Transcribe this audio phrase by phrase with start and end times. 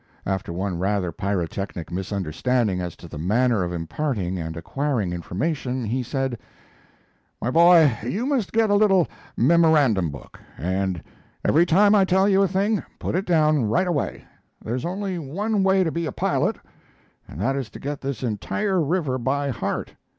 [0.25, 6.01] After one rather pyrotechnic misunderstanding as to the manner of imparting and acquiring information he
[6.01, 6.39] said:
[7.39, 11.03] "My boy, you must get a little memorandum book, and
[11.45, 14.25] every time I tell you a thing put it down right away.
[14.59, 16.55] There's only one way to be a pilot,
[17.27, 19.93] and that is to get this entire river by heart.